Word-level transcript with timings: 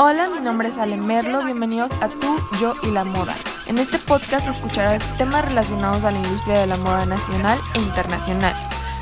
Hola, 0.00 0.30
mi 0.30 0.38
nombre 0.38 0.68
es 0.68 0.78
Ale 0.78 0.96
Merlo, 0.96 1.44
bienvenidos 1.44 1.90
a 2.00 2.08
Tú, 2.08 2.38
Yo 2.60 2.76
y 2.84 2.92
la 2.92 3.02
Moda. 3.02 3.34
En 3.66 3.78
este 3.78 3.98
podcast 3.98 4.46
escucharás 4.46 5.02
temas 5.18 5.44
relacionados 5.44 6.04
a 6.04 6.12
la 6.12 6.18
industria 6.18 6.60
de 6.60 6.68
la 6.68 6.76
moda 6.76 7.04
nacional 7.04 7.58
e 7.74 7.80
internacional. 7.80 8.54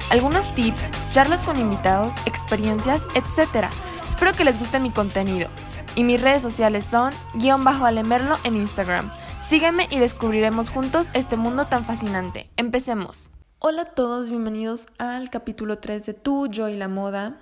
Algunos 0.09 0.54
tips, 0.54 0.90
charlas 1.11 1.45
con 1.45 1.61
invitados, 1.61 2.14
experiencias, 2.24 3.06
etc. 3.14 3.67
Espero 4.06 4.32
que 4.32 4.45
les 4.45 4.59
guste 4.59 4.80
mi 4.80 4.90
contenido. 4.90 5.51
Y 5.96 6.03
mis 6.03 6.22
redes 6.22 6.40
sociales 6.40 6.87
son 6.87 7.13
guion 7.35 7.63
bajo 7.63 7.85
Alemerlo 7.85 8.39
en 8.45 8.57
Instagram. 8.57 9.13
Sígueme 9.43 9.89
y 9.91 9.99
descubriremos 9.99 10.71
juntos 10.71 11.11
este 11.13 11.37
mundo 11.37 11.67
tan 11.67 11.85
fascinante. 11.85 12.49
Empecemos. 12.57 13.31
Hola 13.59 13.83
a 13.83 13.85
todos, 13.85 14.31
bienvenidos 14.31 14.87
al 14.97 15.29
capítulo 15.29 15.79
3 15.79 16.07
de 16.07 16.15
Tú, 16.15 16.47
Yo 16.47 16.71
y 16.71 16.77
la 16.77 16.89
Moda. 16.89 17.37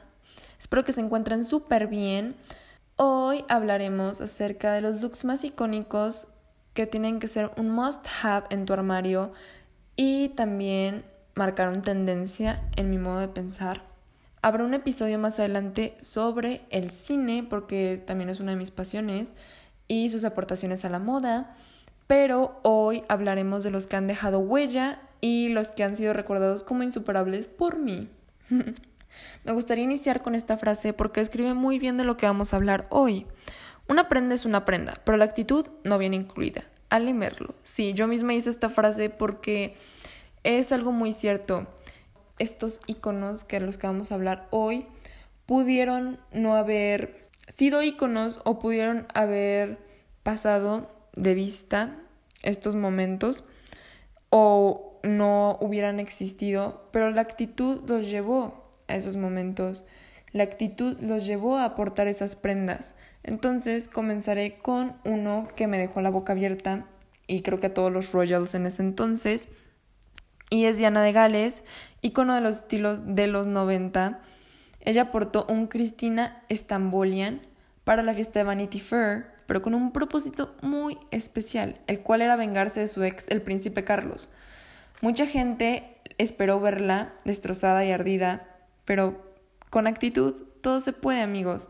Espero 0.59 0.83
que 0.83 0.93
se 0.93 1.03
encuentren 1.03 1.45
súper 1.45 1.87
bien. 1.87 2.35
Hoy 2.97 3.45
hablaremos 3.49 4.21
acerca 4.21 4.73
de 4.73 4.81
los 4.81 5.03
looks 5.03 5.25
más 5.25 5.43
icónicos 5.43 6.29
que 6.75 6.87
tienen 6.87 7.19
que 7.19 7.27
ser 7.27 7.51
un 7.57 7.71
must 7.71 8.07
have 8.23 8.47
en 8.51 8.67
tu 8.67 8.73
armario 8.73 9.33
y 9.97 10.29
también 10.31 11.05
marcaron 11.35 11.83
tendencia 11.83 12.63
en 12.77 12.91
mi 12.91 12.99
modo 12.99 13.19
de 13.19 13.27
pensar. 13.27 13.83
Habrá 14.43 14.65
un 14.65 14.75
episodio 14.75 15.19
más 15.19 15.41
adelante 15.41 15.97
sobre 16.01 16.61
el 16.71 16.93
cine 16.93 17.45
porque 17.49 18.01
también 18.07 18.31
es 18.31 18.39
una 18.39 18.53
de 18.53 18.59
mis 18.59 18.71
pasiones 18.71 19.35
y 19.89 20.09
sus 20.11 20.23
aportaciones 20.23 20.85
a 20.85 20.89
la 20.89 21.01
moda, 21.01 21.57
pero 22.07 22.61
hoy 22.63 23.03
hablaremos 23.09 23.65
de 23.65 23.73
los 23.73 23.89
que 23.89 23.97
han 23.97 24.07
dejado 24.07 24.39
huella 24.39 25.01
y 25.21 25.49
los 25.49 25.73
que 25.73 25.83
han 25.83 25.97
sido 25.97 26.13
recordados 26.13 26.63
como 26.63 26.85
insuperables 26.85 27.49
por 27.49 27.77
mí. 27.77 28.09
Me 29.45 29.53
gustaría 29.53 29.85
iniciar 29.85 30.23
con 30.23 30.35
esta 30.35 30.57
frase 30.57 30.93
porque 30.93 31.21
escribe 31.21 31.55
muy 31.55 31.79
bien 31.79 31.97
de 31.97 32.05
lo 32.05 32.17
que 32.17 32.27
vamos 32.27 32.53
a 32.53 32.57
hablar 32.57 32.87
hoy. 32.91 33.27
Una 33.89 34.09
prenda 34.09 34.35
es 34.35 34.45
una 34.45 34.65
prenda, 34.65 35.01
pero 35.05 35.19
la 35.19 35.25
actitud 35.25 35.67
no 35.85 35.99
viene 35.99 36.17
incluida. 36.17 36.65
Al 36.89 37.07
leerlo. 37.07 37.55
Sí, 37.63 37.93
yo 37.93 38.07
misma 38.07 38.35
hice 38.35 38.51
esta 38.51 38.71
frase 38.71 39.11
porque 39.11 39.75
es 40.43 40.73
algo 40.73 40.93
muy 40.93 41.13
cierto. 41.13 41.67
Estos 42.39 42.81
iconos 42.87 43.45
que 43.45 43.61
los 43.61 43.79
que 43.79 43.87
vamos 43.87 44.11
a 44.11 44.15
hablar 44.15 44.49
hoy 44.51 44.87
pudieron 45.47 46.19
no 46.33 46.57
haber 46.57 47.29
sido 47.49 47.83
iconos 47.83 48.41
o 48.45 48.59
pudieron 48.59 49.07
haber 49.13 49.79
pasado 50.23 50.91
de 51.15 51.35
vista 51.35 51.97
estos 52.43 52.75
momentos 52.75 53.45
o 54.31 54.99
no 55.03 55.59
hubieran 55.61 56.01
existido, 56.01 56.89
pero 56.93 57.11
la 57.11 57.21
actitud 57.21 57.89
los 57.89 58.11
llevó 58.11 58.64
a 58.89 58.97
esos 58.97 59.17
momentos. 59.17 59.85
La 60.33 60.43
actitud 60.43 60.97
los 61.01 61.27
llevó 61.27 61.57
a 61.57 61.65
aportar 61.65 62.09
esas 62.09 62.37
prendas. 62.37 62.95
Entonces 63.23 63.89
comenzaré 63.89 64.59
con 64.59 64.97
uno 65.05 65.49
que 65.57 65.67
me 65.67 65.79
dejó 65.79 66.01
la 66.01 66.11
boca 66.11 66.33
abierta 66.33 66.87
y 67.27 67.43
creo 67.43 67.61
que 67.61 67.69
a 67.69 67.75
todos 67.75 67.93
los 67.93 68.13
Royals 68.13 68.55
en 68.55 68.67
ese 68.67 68.83
entonces. 68.83 69.49
Y 70.51 70.67
es 70.67 70.79
Diana 70.79 71.03
de 71.03 71.13
Gales, 71.13 71.65
icono 72.03 72.35
de 72.35 72.41
los 72.41 72.57
estilos 72.57 73.01
de 73.15 73.27
los 73.27 73.47
90. 73.47 74.21
Ella 74.81 75.03
aportó 75.03 75.47
un 75.49 75.67
Cristina 75.67 76.43
Stambolian 76.51 77.41
para 77.85 78.03
la 78.03 78.15
fiesta 78.15 78.41
de 78.41 78.45
Vanity 78.45 78.81
Fair, 78.81 79.27
pero 79.47 79.63
con 79.63 79.75
un 79.75 79.93
propósito 79.93 80.55
muy 80.63 80.99
especial, 81.11 81.81
el 81.87 82.01
cual 82.01 82.23
era 82.23 82.37
vengarse 82.37 82.81
de 82.81 82.89
su 82.89 83.03
ex, 83.03 83.29
el 83.29 83.43
príncipe 83.43 83.85
Carlos. 83.85 84.31
Mucha 85.01 85.27
gente 85.27 85.97
esperó 86.19 86.61
verla 86.61 87.15
destrozada 87.25 87.85
y 87.85 87.93
ardida, 87.93 88.49
pero 88.85 89.35
con 89.71 89.87
actitud 89.87 90.45
todo 90.61 90.81
se 90.81 90.93
puede, 90.93 91.21
amigos. 91.21 91.69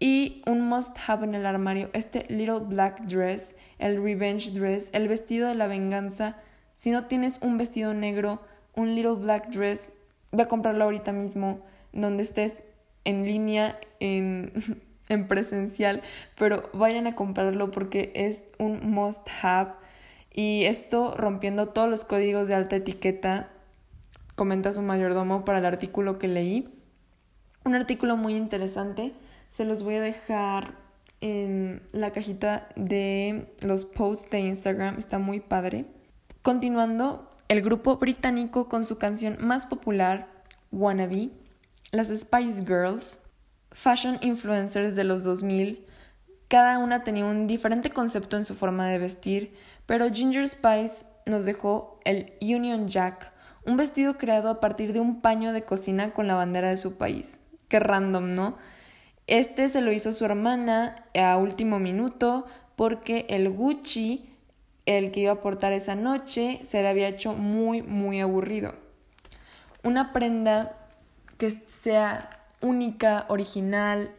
Y 0.00 0.42
un 0.46 0.60
must 0.68 0.96
have 1.08 1.24
en 1.24 1.34
el 1.34 1.44
armario, 1.44 1.90
este 1.92 2.24
little 2.28 2.60
black 2.60 3.00
dress, 3.06 3.56
el 3.78 4.00
revenge 4.02 4.52
dress, 4.52 4.90
el 4.92 5.08
vestido 5.08 5.48
de 5.48 5.56
la 5.56 5.66
venganza. 5.66 6.36
Si 6.76 6.92
no 6.92 7.06
tienes 7.06 7.40
un 7.42 7.58
vestido 7.58 7.94
negro, 7.94 8.40
un 8.76 8.94
little 8.94 9.14
black 9.14 9.48
dress, 9.50 9.92
ve 10.30 10.44
a 10.44 10.48
comprarlo 10.48 10.84
ahorita 10.84 11.10
mismo, 11.10 11.64
donde 11.92 12.22
estés 12.22 12.62
en 13.04 13.24
línea, 13.24 13.80
en, 13.98 14.52
en 15.08 15.26
presencial, 15.26 16.02
pero 16.36 16.70
vayan 16.72 17.08
a 17.08 17.16
comprarlo 17.16 17.72
porque 17.72 18.12
es 18.14 18.44
un 18.58 18.92
must 18.92 19.26
have. 19.42 19.72
Y 20.32 20.64
esto 20.66 21.16
rompiendo 21.16 21.70
todos 21.70 21.90
los 21.90 22.04
códigos 22.04 22.46
de 22.46 22.54
alta 22.54 22.76
etiqueta 22.76 23.50
comenta 24.38 24.72
su 24.72 24.82
mayordomo 24.82 25.44
para 25.44 25.58
el 25.58 25.66
artículo 25.66 26.18
que 26.18 26.28
leí. 26.28 26.72
Un 27.64 27.74
artículo 27.74 28.16
muy 28.16 28.36
interesante. 28.36 29.12
Se 29.50 29.64
los 29.64 29.82
voy 29.82 29.96
a 29.96 30.00
dejar 30.00 30.76
en 31.20 31.82
la 31.90 32.12
cajita 32.12 32.68
de 32.76 33.52
los 33.62 33.84
posts 33.84 34.30
de 34.30 34.38
Instagram. 34.38 34.96
Está 34.96 35.18
muy 35.18 35.40
padre. 35.40 35.86
Continuando, 36.42 37.28
el 37.48 37.62
grupo 37.62 37.96
británico 37.96 38.68
con 38.68 38.84
su 38.84 38.96
canción 38.96 39.38
más 39.40 39.66
popular, 39.66 40.28
Wannabe, 40.70 41.30
las 41.90 42.08
Spice 42.08 42.64
Girls, 42.64 43.18
fashion 43.72 44.18
influencers 44.20 44.94
de 44.94 45.02
los 45.02 45.24
2000, 45.24 45.84
cada 46.46 46.78
una 46.78 47.02
tenía 47.02 47.24
un 47.24 47.48
diferente 47.48 47.90
concepto 47.90 48.36
en 48.36 48.44
su 48.44 48.54
forma 48.54 48.86
de 48.86 48.98
vestir, 48.98 49.54
pero 49.84 50.08
Ginger 50.08 50.48
Spice 50.48 51.06
nos 51.26 51.44
dejó 51.44 51.98
el 52.04 52.34
Union 52.40 52.86
Jack, 52.86 53.32
un 53.64 53.76
vestido 53.76 54.18
creado 54.18 54.48
a 54.50 54.60
partir 54.60 54.92
de 54.92 55.00
un 55.00 55.20
paño 55.20 55.52
de 55.52 55.62
cocina 55.62 56.12
con 56.12 56.26
la 56.26 56.34
bandera 56.34 56.68
de 56.68 56.76
su 56.76 56.96
país. 56.96 57.40
Qué 57.68 57.80
random, 57.80 58.34
¿no? 58.34 58.56
Este 59.26 59.68
se 59.68 59.82
lo 59.82 59.92
hizo 59.92 60.12
su 60.12 60.24
hermana 60.24 61.04
a 61.14 61.36
último 61.36 61.78
minuto 61.78 62.46
porque 62.76 63.26
el 63.28 63.50
Gucci, 63.50 64.28
el 64.86 65.10
que 65.10 65.20
iba 65.20 65.32
a 65.32 65.40
portar 65.42 65.72
esa 65.72 65.94
noche, 65.94 66.60
se 66.62 66.80
le 66.80 66.88
había 66.88 67.08
hecho 67.08 67.34
muy, 67.34 67.82
muy 67.82 68.20
aburrido. 68.20 68.74
Una 69.82 70.12
prenda 70.12 70.76
que 71.36 71.50
sea 71.50 72.30
única, 72.60 73.26
original, 73.28 74.10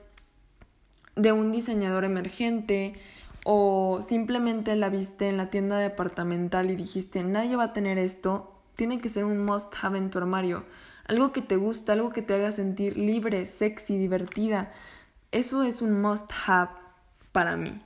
de 1.15 1.31
un 1.31 1.51
diseñador 1.51 2.05
emergente, 2.05 2.93
o 3.45 4.01
simplemente 4.07 4.75
la 4.75 4.89
viste 4.89 5.27
en 5.27 5.37
la 5.37 5.49
tienda 5.49 5.77
departamental 5.77 6.69
y 6.69 6.75
dijiste, 6.75 7.23
nadie 7.23 7.55
va 7.55 7.65
a 7.65 7.73
tener 7.73 7.97
esto, 7.97 8.58
tiene 8.79 9.01
que 9.01 9.09
ser 9.09 9.25
un 9.25 9.43
must 9.43 9.73
have 9.81 9.97
en 9.97 10.09
tu 10.09 10.19
armario. 10.19 10.63
Algo 11.05 11.33
que 11.33 11.41
te 11.41 11.57
gusta, 11.57 11.91
algo 11.91 12.13
que 12.13 12.21
te 12.21 12.33
haga 12.33 12.53
sentir 12.53 12.97
libre, 12.97 13.45
sexy, 13.45 13.97
divertida. 13.97 14.71
Eso 15.33 15.63
es 15.63 15.81
un 15.81 16.01
must 16.01 16.31
have 16.47 16.71
para 17.33 17.57
mí. 17.57 17.77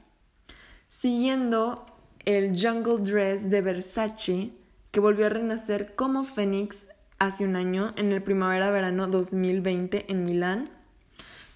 Siguiendo 0.89 1.87
el 2.25 2.55
Jungle 2.55 2.99
Dress 2.99 3.49
de 3.49 3.61
Versace, 3.61 4.51
que 4.91 4.99
volvió 4.99 5.25
a 5.25 5.29
renacer 5.29 5.95
como 5.95 6.25
Fénix 6.25 6.85
hace 7.17 7.43
un 7.43 7.55
año 7.55 7.93
en 7.95 8.11
el 8.11 8.21
primavera-verano 8.21 9.07
2020 9.07 10.11
en 10.11 10.25
Milán, 10.25 10.69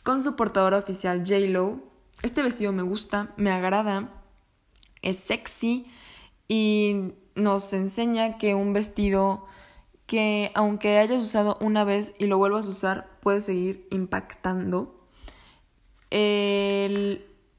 con 0.01 0.23
su 0.23 0.35
portadora 0.35 0.79
oficial 0.79 1.19
J-Lo. 1.19 1.79
Este 2.23 2.41
vestido 2.41 2.71
me 2.71 2.81
gusta, 2.81 3.35
me 3.37 3.51
agrada, 3.51 4.09
es 5.03 5.19
sexy 5.19 5.85
y 6.47 7.13
nos 7.37 7.71
enseña 7.73 8.37
que 8.37 8.55
un 8.55 8.73
vestido 8.73 9.45
que 10.07 10.51
aunque 10.55 10.97
hayas 10.97 11.21
usado 11.21 11.57
una 11.61 11.83
vez 11.83 12.13
y 12.17 12.25
lo 12.25 12.37
vuelvas 12.37 12.65
a 12.67 12.69
usar, 12.69 13.09
puede 13.21 13.41
seguir 13.41 13.87
impactando. 13.91 14.95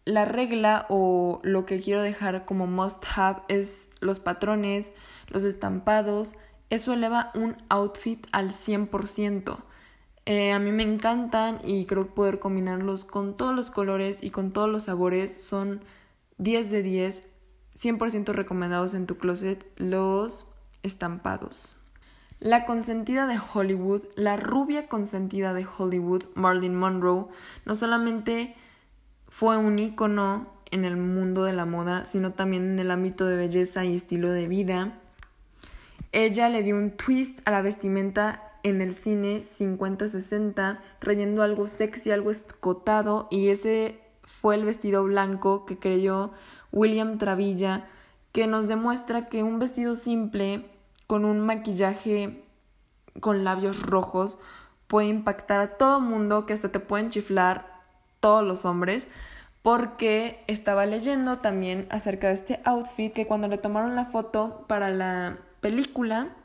la 0.05 0.25
regla 0.25 0.87
o 0.89 1.41
lo 1.43 1.67
que 1.67 1.81
quiero 1.81 2.01
dejar 2.01 2.47
como 2.47 2.67
must 2.67 3.05
have 3.15 3.43
es 3.49 3.91
los 4.01 4.21
patrones, 4.21 4.93
los 5.29 5.45
estampados. 5.45 6.35
Eso 6.71 6.95
eleva 6.95 7.31
un 7.35 7.57
outfit 7.69 8.27
al 8.33 8.53
100%. 8.53 9.59
Eh, 10.25 10.53
a 10.53 10.59
mí 10.59 10.73
me 10.73 10.83
encantan 10.83 11.61
y 11.65 11.87
creo 11.87 12.15
poder 12.15 12.39
combinarlos 12.39 13.05
con 13.05 13.37
todos 13.37 13.55
los 13.55 13.71
colores 13.71 14.23
y 14.23 14.31
con 14.31 14.53
todos 14.53 14.69
los 14.69 14.85
sabores. 14.85 15.43
Son 15.43 15.83
10 16.39 16.71
de 16.71 16.83
10. 16.83 17.23
100% 17.79 18.33
recomendados 18.33 18.95
en 18.95 19.07
tu 19.07 19.17
closet 19.19 19.65
los 19.77 20.47
estampados. 20.83 21.77
La 22.41 22.65
consentida 22.65 23.27
de 23.27 23.39
Hollywood, 23.53 24.03
la 24.15 24.37
rubia 24.37 24.89
consentida 24.89 25.55
de 25.55 25.67
Hollywood, 25.67 26.25
Marilyn 26.35 26.75
Monroe, 26.75 27.27
no 27.65 27.75
solamente 27.75 28.55
fue 29.29 29.57
un 29.57 29.79
ícono 29.79 30.47
en 30.71 30.85
el 30.85 30.97
mundo 30.97 31.45
de 31.45 31.53
la 31.53 31.65
moda, 31.65 32.05
sino 32.05 32.33
también 32.33 32.65
en 32.65 32.79
el 32.79 32.91
ámbito 32.91 33.27
de 33.27 33.37
belleza 33.37 33.85
y 33.85 33.97
estilo 33.97 34.31
de 34.31 34.47
vida. 34.47 35.01
Ella 36.13 36.49
le 36.49 36.63
dio 36.63 36.77
un 36.77 36.93
twist 36.93 37.41
a 37.47 37.51
la 37.51 37.63
vestimenta 37.63 38.43
en 38.63 38.81
el 38.81 38.95
cine 38.95 39.41
50-60, 39.43 40.81
trayendo 40.99 41.43
algo 41.43 41.69
sexy, 41.69 42.11
algo 42.11 42.31
escotado, 42.31 43.29
y 43.31 43.49
ese 43.49 44.01
fue 44.29 44.57
el 44.57 44.67
vestido 44.67 45.05
blanco 45.05 45.65
que 45.65 45.79
creyó 45.79 46.33
William 46.71 47.17
Travilla, 47.17 47.87
que 48.33 48.47
nos 48.47 48.69
demuestra 48.69 49.29
que 49.29 49.43
un 49.43 49.59
vestido 49.59 49.95
simple 49.95 50.67
con 51.07 51.25
un 51.25 51.41
maquillaje 51.41 52.45
con 53.21 53.43
labios 53.43 53.83
rojos 53.83 54.37
puede 54.87 55.09
impactar 55.09 55.61
a 55.61 55.79
todo 55.79 56.01
mundo, 56.01 56.45
que 56.45 56.53
hasta 56.53 56.71
te 56.71 56.79
pueden 56.79 57.09
chiflar 57.09 57.81
todos 58.21 58.45
los 58.45 58.67
hombres, 58.67 59.09
porque 59.63 60.45
estaba 60.47 60.85
leyendo 60.85 61.39
también 61.39 61.87
acerca 61.91 62.29
de 62.29 62.35
este 62.35 62.61
outfit 62.65 63.13
que 63.13 63.27
cuando 63.27 63.49
le 63.49 63.57
tomaron 63.57 63.97
la 63.97 64.05
foto 64.05 64.67
para 64.69 64.91
la 64.91 65.39
película, 65.61 66.37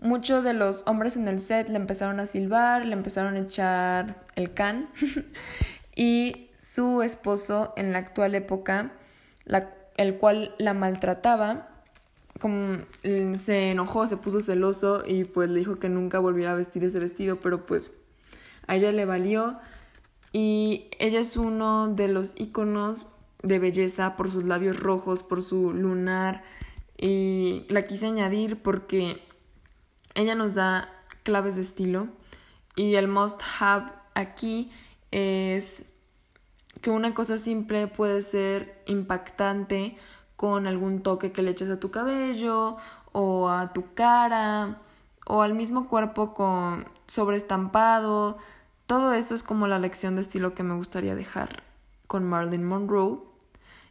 muchos 0.00 0.42
de 0.42 0.54
los 0.54 0.86
hombres 0.88 1.16
en 1.16 1.28
el 1.28 1.38
set 1.38 1.68
le 1.68 1.76
empezaron 1.76 2.18
a 2.18 2.26
silbar, 2.26 2.84
le 2.84 2.94
empezaron 2.94 3.36
a 3.36 3.40
echar 3.40 4.24
el 4.34 4.52
can 4.54 4.88
y 5.94 6.50
su 6.56 7.02
esposo 7.02 7.72
en 7.76 7.92
la 7.92 7.98
actual 7.98 8.34
época, 8.34 8.92
el 9.96 10.18
cual 10.18 10.54
la 10.58 10.74
maltrataba, 10.74 11.68
como, 12.40 12.78
mm, 13.04 13.34
se 13.34 13.70
enojó, 13.70 14.06
se 14.06 14.16
puso 14.16 14.40
celoso 14.40 15.02
y 15.06 15.24
pues 15.24 15.50
le 15.50 15.58
dijo 15.58 15.78
que 15.78 15.88
nunca 15.88 16.18
volviera 16.18 16.52
a 16.52 16.56
vestir 16.56 16.84
ese 16.84 16.98
vestido, 16.98 17.40
pero 17.40 17.66
pues 17.66 17.90
a 18.66 18.76
ella 18.76 18.92
le 18.92 19.04
valió. 19.04 19.58
Y 20.32 20.88
ella 20.98 21.20
es 21.20 21.36
uno 21.36 21.88
de 21.88 22.08
los 22.08 22.32
iconos 22.36 23.06
de 23.42 23.58
belleza 23.58 24.16
por 24.16 24.30
sus 24.30 24.44
labios 24.44 24.80
rojos, 24.80 25.22
por 25.22 25.42
su 25.42 25.72
lunar 25.72 26.42
y 26.96 27.66
la 27.68 27.84
quise 27.84 28.06
añadir 28.06 28.62
porque 28.62 29.20
ella 30.14 30.36
nos 30.36 30.54
da 30.54 30.88
claves 31.24 31.56
de 31.56 31.62
estilo. 31.62 32.06
Y 32.76 32.94
el 32.94 33.08
must 33.08 33.42
have 33.60 33.90
aquí 34.14 34.70
es 35.12 35.86
que 36.80 36.90
una 36.90 37.14
cosa 37.14 37.38
simple 37.38 37.86
puede 37.86 38.22
ser 38.22 38.82
impactante 38.86 39.96
con 40.34 40.66
algún 40.66 41.02
toque 41.02 41.30
que 41.30 41.42
le 41.42 41.52
eches 41.52 41.70
a 41.70 41.78
tu 41.78 41.92
cabello 41.92 42.76
o 43.12 43.48
a 43.48 43.72
tu 43.72 43.94
cara 43.94 44.80
o 45.26 45.42
al 45.42 45.54
mismo 45.54 45.88
cuerpo 45.88 46.34
con 46.34 46.88
sobreestampado 47.06 48.38
todo 48.92 49.14
eso 49.14 49.34
es 49.34 49.42
como 49.42 49.68
la 49.68 49.78
lección 49.78 50.16
de 50.16 50.20
estilo 50.20 50.54
que 50.54 50.62
me 50.62 50.74
gustaría 50.74 51.14
dejar 51.14 51.62
con 52.06 52.24
Marilyn 52.24 52.62
Monroe. 52.62 53.20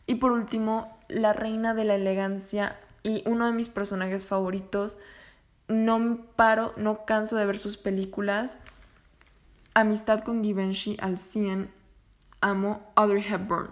Y 0.06 0.15
por 0.15 0.31
último, 0.31 0.95
la 1.07 1.33
reina 1.33 1.73
de 1.73 1.85
la 1.85 1.95
elegancia 1.95 2.79
y 3.01 3.27
uno 3.27 3.47
de 3.47 3.51
mis 3.51 3.68
personajes 3.68 4.27
favoritos. 4.27 4.97
No 5.68 6.19
paro, 6.35 6.73
no 6.77 7.06
canso 7.06 7.35
de 7.35 7.47
ver 7.47 7.57
sus 7.57 7.77
películas. 7.77 8.59
Amistad 9.73 10.23
con 10.23 10.44
Givenchy 10.44 10.97
al 11.00 11.18
100. 11.18 11.71
Amo 12.41 12.81
Audrey 12.95 13.23
Hepburn. 13.23 13.69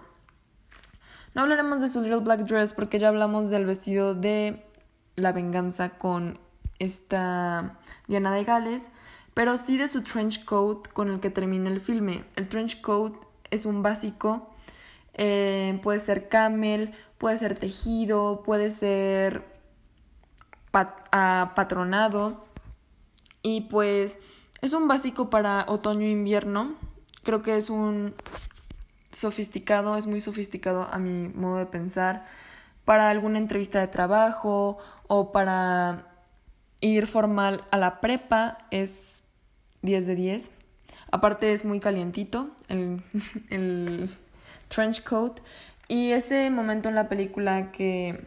No 1.34 1.42
hablaremos 1.42 1.80
de 1.80 1.88
su 1.88 2.00
Little 2.00 2.20
Black 2.20 2.40
Dress 2.40 2.72
porque 2.72 2.98
ya 2.98 3.08
hablamos 3.08 3.50
del 3.50 3.66
vestido 3.66 4.14
de 4.14 4.64
la 5.16 5.32
venganza 5.32 5.90
con 5.90 6.38
esta 6.78 7.78
Diana 8.08 8.32
de 8.32 8.44
Gales 8.44 8.90
pero 9.34 9.58
sí 9.58 9.76
de 9.76 9.88
su 9.88 10.02
trench 10.02 10.44
coat 10.44 10.88
con 10.88 11.10
el 11.10 11.20
que 11.20 11.30
termina 11.30 11.70
el 11.70 11.80
filme. 11.80 12.24
El 12.36 12.48
trench 12.48 12.80
coat 12.80 13.14
es 13.50 13.64
un 13.64 13.82
básico, 13.82 14.50
eh, 15.14 15.78
puede 15.82 15.98
ser 15.98 16.28
camel, 16.28 16.92
puede 17.18 17.36
ser 17.36 17.58
tejido, 17.58 18.42
puede 18.44 18.70
ser 18.70 19.44
patronado 20.70 22.44
y 23.42 23.62
pues 23.62 24.18
es 24.62 24.72
un 24.72 24.88
básico 24.88 25.30
para 25.30 25.64
otoño 25.68 26.06
e 26.06 26.10
invierno. 26.10 26.74
Creo 27.22 27.42
que 27.42 27.56
es 27.56 27.70
un 27.70 28.14
sofisticado, 29.12 29.96
es 29.96 30.06
muy 30.06 30.20
sofisticado 30.20 30.84
a 30.84 30.98
mi 30.98 31.28
modo 31.28 31.58
de 31.58 31.66
pensar 31.66 32.26
para 32.84 33.10
alguna 33.10 33.38
entrevista 33.38 33.80
de 33.80 33.88
trabajo 33.88 34.78
o 35.08 35.32
para 35.32 36.06
ir 36.80 37.06
formal 37.06 37.64
a 37.70 37.76
la 37.76 38.00
prepa 38.00 38.58
es 38.70 39.24
10 39.82 40.06
de 40.06 40.14
10. 40.14 40.50
Aparte 41.10 41.52
es 41.52 41.64
muy 41.64 41.80
calientito 41.80 42.50
el, 42.68 43.02
el 43.50 44.10
trench 44.68 45.02
coat. 45.02 45.40
Y 45.88 46.12
ese 46.12 46.50
momento 46.50 46.88
en 46.88 46.94
la 46.94 47.08
película 47.08 47.72
que 47.72 48.24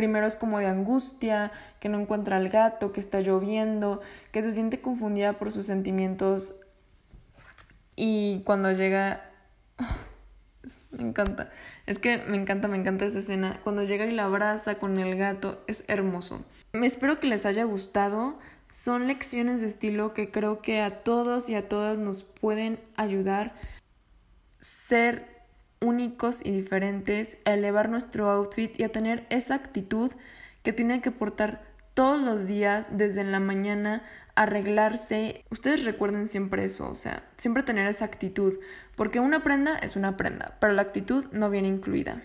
primero 0.00 0.26
es 0.26 0.34
como 0.34 0.58
de 0.58 0.64
angustia, 0.64 1.52
que 1.78 1.90
no 1.90 2.00
encuentra 2.00 2.38
al 2.38 2.48
gato, 2.48 2.90
que 2.90 3.00
está 3.00 3.20
lloviendo, 3.20 4.00
que 4.32 4.40
se 4.40 4.50
siente 4.50 4.80
confundida 4.80 5.34
por 5.34 5.52
sus 5.52 5.66
sentimientos. 5.66 6.56
Y 7.96 8.40
cuando 8.44 8.72
llega... 8.72 9.22
Me 10.90 11.02
encanta. 11.04 11.50
Es 11.86 12.00
que 12.00 12.18
me 12.18 12.36
encanta, 12.36 12.66
me 12.66 12.76
encanta 12.76 13.04
esa 13.04 13.20
escena. 13.20 13.60
Cuando 13.62 13.84
llega 13.84 14.06
y 14.06 14.10
la 14.10 14.24
abraza 14.24 14.74
con 14.76 14.98
el 14.98 15.16
gato, 15.16 15.62
es 15.68 15.84
hermoso. 15.86 16.44
Me 16.72 16.88
espero 16.88 17.20
que 17.20 17.28
les 17.28 17.46
haya 17.46 17.62
gustado. 17.62 18.40
Son 18.72 19.06
lecciones 19.06 19.60
de 19.60 19.68
estilo 19.68 20.14
que 20.14 20.32
creo 20.32 20.62
que 20.62 20.80
a 20.80 21.04
todos 21.04 21.48
y 21.48 21.54
a 21.54 21.68
todas 21.68 21.96
nos 21.96 22.24
pueden 22.24 22.80
ayudar 22.96 23.54
ser 24.58 25.39
únicos 25.80 26.44
y 26.44 26.50
diferentes, 26.50 27.38
a 27.44 27.54
elevar 27.54 27.88
nuestro 27.88 28.30
outfit 28.30 28.78
y 28.78 28.84
a 28.84 28.92
tener 28.92 29.26
esa 29.30 29.54
actitud 29.54 30.12
que 30.62 30.72
tiene 30.72 31.00
que 31.00 31.10
portar 31.10 31.62
todos 31.94 32.20
los 32.20 32.46
días 32.46 32.88
desde 32.96 33.24
la 33.24 33.40
mañana 33.40 34.02
arreglarse. 34.34 35.44
Ustedes 35.50 35.84
recuerden 35.84 36.28
siempre 36.28 36.64
eso, 36.64 36.88
o 36.88 36.94
sea, 36.94 37.24
siempre 37.36 37.62
tener 37.62 37.86
esa 37.88 38.04
actitud, 38.04 38.58
porque 38.96 39.20
una 39.20 39.42
prenda 39.42 39.76
es 39.78 39.96
una 39.96 40.16
prenda, 40.16 40.56
pero 40.60 40.72
la 40.72 40.82
actitud 40.82 41.26
no 41.32 41.50
viene 41.50 41.68
incluida. 41.68 42.22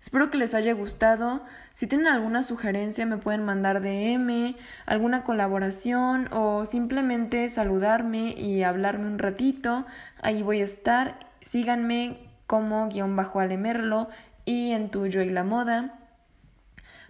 Espero 0.00 0.30
que 0.30 0.38
les 0.38 0.54
haya 0.54 0.72
gustado. 0.74 1.44
Si 1.74 1.88
tienen 1.88 2.06
alguna 2.06 2.44
sugerencia 2.44 3.04
me 3.04 3.18
pueden 3.18 3.44
mandar 3.44 3.80
DM, 3.80 4.54
alguna 4.86 5.24
colaboración 5.24 6.28
o 6.32 6.64
simplemente 6.66 7.50
saludarme 7.50 8.32
y 8.38 8.62
hablarme 8.62 9.06
un 9.06 9.18
ratito. 9.18 9.86
Ahí 10.22 10.42
voy 10.42 10.60
a 10.60 10.64
estar. 10.64 11.18
Síganme 11.40 12.27
como 12.48 12.88
guion 12.88 13.14
bajo 13.14 13.38
alemerlo 13.38 14.08
y 14.44 14.72
en 14.72 14.90
tuyo 14.90 15.22
y 15.22 15.28
la 15.28 15.44
moda. 15.44 16.00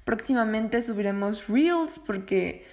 Próximamente 0.05 0.83
subiremos 0.83 1.47
Reels 1.49 2.01
porque 2.01 2.67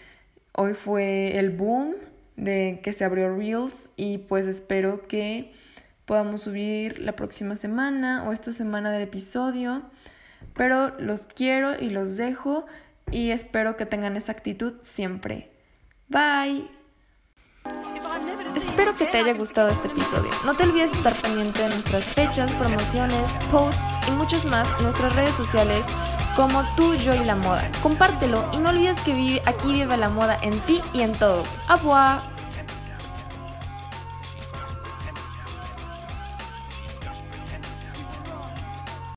hoy 0.52 0.74
fue 0.74 1.38
el 1.38 1.52
boom 1.52 1.94
de 2.36 2.80
que 2.84 2.92
se 2.92 3.06
abrió 3.06 3.34
Reels 3.34 3.92
y 3.96 4.18
pues 4.18 4.48
espero 4.48 5.08
que 5.08 5.54
podamos 6.06 6.42
subir 6.42 7.00
la 7.00 7.16
próxima 7.16 7.56
semana 7.56 8.24
o 8.28 8.34
esta 8.34 8.52
semana 8.52 8.92
del 8.92 9.04
episodio. 9.04 9.84
Pero 10.56 11.00
los 11.00 11.28
quiero 11.28 11.80
y 11.80 11.92
los 11.92 12.18
dejo 12.18 12.66
y 13.12 13.30
espero 13.30 13.78
que 13.78 13.86
tengan 13.86 14.18
esa 14.18 14.32
actitud 14.32 14.74
siempre. 14.82 15.52
Bye. 16.10 16.85
Espero 18.56 18.96
que 18.96 19.06
te 19.06 19.18
haya 19.18 19.34
gustado 19.34 19.70
este 19.70 19.88
episodio. 19.88 20.32
No 20.46 20.56
te 20.56 20.64
olvides 20.64 20.94
estar 20.94 21.14
pendiente 21.22 21.62
de 21.62 21.70
nuestras 21.70 22.06
fechas, 22.06 22.52
promociones, 22.54 23.36
posts 23.52 23.84
y 24.08 24.12
muchos 24.12 24.46
más 24.46 24.70
en 24.78 24.84
nuestras 24.84 25.14
redes 25.16 25.36
sociales 25.36 25.86
como 26.36 26.64
tú, 26.76 26.96
yo 26.96 27.14
y 27.14 27.24
la 27.24 27.36
moda. 27.36 27.70
Compártelo 27.82 28.44
y 28.54 28.58
no 28.58 28.70
olvides 28.70 29.00
que 29.02 29.14
vive, 29.14 29.42
aquí 29.46 29.72
vive 29.72 29.98
la 29.98 30.10
moda 30.10 30.40
en 30.42 30.58
ti 30.62 30.82
y 30.94 31.02
en 31.02 31.14
todos. 31.14 31.50
¡Abua! 31.68 32.24